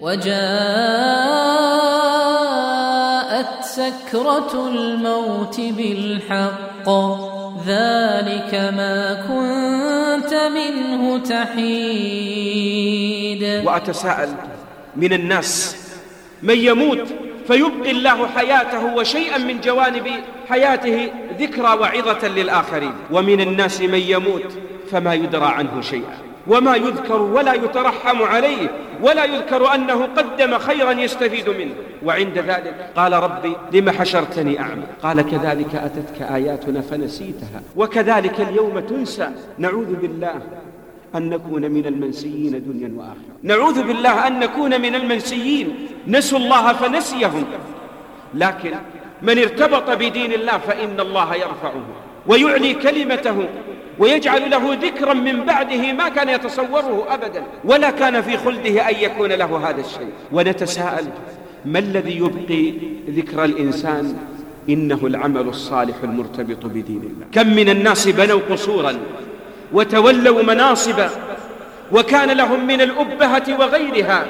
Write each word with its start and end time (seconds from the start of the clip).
وجاءت 0.00 0.34
سكرة 3.64 4.68
الموت 4.68 5.60
بالحق. 5.60 6.88
ذلك 7.66 8.54
ما 8.76 9.14
كنت 9.28 10.34
منه 10.34 11.18
تحيد. 11.18 12.62
وأتساءل 13.66 14.34
من 14.96 15.12
الناس 15.12 15.76
من 16.42 16.58
يموت 16.58 17.08
فيبقي 17.46 17.90
الله 17.90 18.26
حياته 18.26 18.94
وشيئا 18.94 19.38
من 19.38 19.60
جوانب 19.60 20.10
حياته 20.48 21.10
ذكرى 21.38 21.78
وعظة 21.78 22.28
للآخرين. 22.28 22.94
ومن 23.10 23.40
الناس 23.40 23.80
من 23.80 24.00
يموت 24.00 24.52
فما 24.90 25.14
يدرى 25.14 25.46
عنه 25.46 25.80
شيئا. 25.80 26.18
وما 26.46 26.76
يذكر 26.76 27.22
ولا 27.22 27.54
يترحم 27.54 28.22
عليه 28.22 28.70
ولا 29.02 29.24
يذكر 29.24 29.74
أنه 29.74 30.08
قدم 30.16 30.58
خيرا 30.58 30.92
يستفيد 30.92 31.48
منه. 31.48 31.74
وعند 32.04 32.38
ذلك 32.38 32.90
قال 32.96 33.12
ربي 33.12 33.56
لم 33.72 33.90
حشرتني 33.90 34.60
أعمى؟ 34.60 34.82
قال 35.02 35.22
كذلك 35.22 35.74
أتتك 35.74 36.22
آياتنا 36.22 36.80
فنسيتها. 36.80 37.62
وكذلك 37.76 38.40
اليوم 38.40 38.80
تنسى. 38.80 39.28
نعوذ 39.58 39.94
بالله 39.94 40.40
أن 41.14 41.28
نكون 41.28 41.70
من 41.70 41.86
المنسيين 41.86 42.52
دنيا 42.52 42.92
وآخرة. 42.96 43.34
نعوذ 43.42 43.82
بالله 43.82 44.26
أن 44.26 44.38
نكون 44.38 44.80
من 44.80 44.94
المنسيين. 44.94 45.88
نسوا 46.06 46.38
الله 46.38 46.72
فنسيهم. 46.72 47.44
لكن 48.34 48.74
من 49.22 49.38
ارتبط 49.38 49.90
بدين 49.90 50.32
الله 50.32 50.58
فإن 50.58 51.00
الله 51.00 51.34
يرفعه. 51.34 51.84
ويعلي 52.26 52.74
كلمته 52.74 53.48
ويجعل 53.98 54.50
له 54.50 54.74
ذكرا 54.82 55.14
من 55.14 55.44
بعده 55.44 55.92
ما 55.92 56.08
كان 56.08 56.28
يتصوره 56.28 57.06
أبدا 57.10 57.42
ولا 57.64 57.90
كان 57.90 58.22
في 58.22 58.36
خلده 58.36 58.88
أن 58.90 58.94
يكون 59.00 59.32
له 59.32 59.70
هذا 59.70 59.80
الشيء. 59.80 60.08
ونتساءل 60.32 61.04
ما 61.64 61.78
الذي 61.78 62.16
يبقي 62.16 62.72
ذكر 63.10 63.44
الإنسان 63.44 64.16
إنه 64.68 64.98
العمل 65.06 65.48
الصالح 65.48 65.96
المرتبط 66.04 66.66
بدين 66.66 67.02
الله؟ 67.02 67.26
كم 67.32 67.56
من 67.56 67.68
الناس 67.68 68.08
بنوا 68.08 68.40
قصورا 68.50 68.98
وتولوا 69.72 70.42
مناصبا 70.42 71.10
وكان 71.92 72.30
لهم 72.30 72.66
من 72.66 72.80
الأبهة 72.80 73.60
وغيرها 73.60 74.26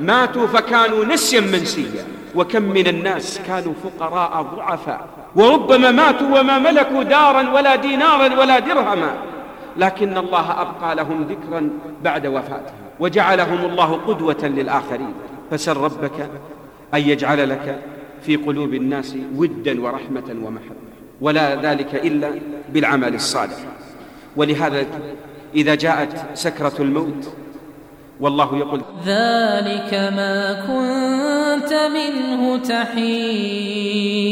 ماتوا 0.00 0.46
فكانوا 0.46 1.04
نسيا 1.04 1.40
منسيا. 1.40 2.04
وكم 2.38 2.62
من 2.62 2.86
الناس 2.86 3.40
كانوا 3.46 3.72
فقراء 3.84 4.42
ضعفاء. 4.42 5.08
وربما 5.36 5.90
ماتوا 5.90 6.40
وما 6.40 6.58
ملكوا 6.58 7.02
دارا 7.02 7.50
ولا 7.50 7.76
دينارا 7.76 8.40
ولا 8.40 8.58
درهما. 8.58 9.14
لكن 9.76 10.18
الله 10.18 10.60
أبقى 10.60 10.94
لهم 10.94 11.22
ذكرا 11.22 11.70
بعد 12.04 12.26
وفاتهم. 12.26 12.88
وجعلهم 13.00 13.64
الله 13.64 13.92
قدوة 13.92 14.42
للآخرين. 14.42 15.14
فسل 15.50 15.76
ربك 15.76 16.30
أن 16.94 17.00
يجعل 17.00 17.50
لك 17.50 17.78
في 18.22 18.36
قلوب 18.36 18.74
الناس 18.74 19.16
ودا 19.36 19.82
ورحمة 19.82 20.36
ومحبة. 20.44 20.88
ولا 21.20 21.54
ذلك 21.54 21.94
إلا 21.94 22.30
بالعمل 22.68 23.14
الصالح. 23.14 23.56
ولهذا 24.36 24.86
إذا 25.54 25.74
جاءت 25.74 26.26
سكرة 26.34 26.72
الموت 26.80 27.32
والله 28.20 28.58
يقول 28.58 28.80
ذلك 29.06 29.94
ما 29.94 30.52
كنت 30.66 31.72
منه 31.72 32.58
تحيد. 32.58 34.28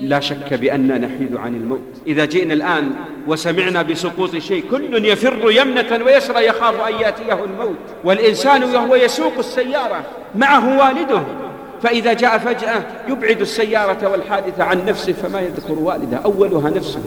لا 0.00 0.20
شك 0.20 0.54
بأننا 0.54 0.98
نحيد 0.98 1.36
عن 1.36 1.54
الموت. 1.54 1.80
إذا 2.06 2.24
جئنا 2.24 2.54
الآن 2.54 2.90
وسمعنا 3.26 3.82
بسقوط 3.82 4.36
شيء 4.36 4.64
كل 4.70 5.04
يفر 5.04 5.50
يمنة 5.50 6.04
ويسرى 6.04 6.46
يخاف 6.46 6.88
أن 6.88 6.94
يأتيه 7.00 7.44
الموت. 7.44 7.76
والإنسان 8.04 8.64
وهو 8.64 8.94
يسوق 8.94 9.38
السيارة 9.38 10.04
معه 10.34 10.78
والده. 10.78 11.22
فإذا 11.82 12.12
جاء 12.12 12.38
فجأة 12.38 12.82
يبعد 13.08 13.40
السيارة 13.40 14.08
والحادثة 14.08 14.64
عن 14.64 14.86
نفسه 14.86 15.12
فما 15.12 15.40
يذكر 15.40 15.78
والده 15.78 16.16
أولها 16.16 16.70
نفسه. 16.70 17.00